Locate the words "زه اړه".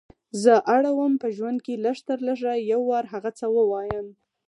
0.43-0.91